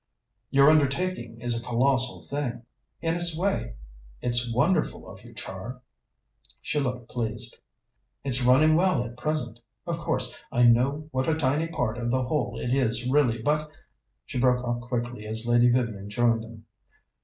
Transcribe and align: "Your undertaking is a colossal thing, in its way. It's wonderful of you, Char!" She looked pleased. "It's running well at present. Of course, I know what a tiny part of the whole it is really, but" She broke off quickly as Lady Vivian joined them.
"Your 0.49 0.71
undertaking 0.71 1.39
is 1.41 1.55
a 1.55 1.63
colossal 1.63 2.23
thing, 2.23 2.63
in 3.03 3.13
its 3.13 3.37
way. 3.37 3.75
It's 4.19 4.51
wonderful 4.51 5.07
of 5.07 5.23
you, 5.23 5.31
Char!" 5.31 5.79
She 6.59 6.79
looked 6.79 7.07
pleased. 7.11 7.59
"It's 8.23 8.41
running 8.43 8.73
well 8.75 9.03
at 9.03 9.15
present. 9.15 9.59
Of 9.85 9.99
course, 9.99 10.41
I 10.51 10.63
know 10.63 11.07
what 11.11 11.27
a 11.29 11.35
tiny 11.35 11.67
part 11.67 11.99
of 11.99 12.09
the 12.09 12.23
whole 12.23 12.57
it 12.57 12.73
is 12.73 13.07
really, 13.07 13.43
but" 13.43 13.69
She 14.25 14.39
broke 14.39 14.63
off 14.65 14.81
quickly 14.81 15.27
as 15.27 15.45
Lady 15.45 15.69
Vivian 15.69 16.09
joined 16.09 16.41
them. 16.41 16.65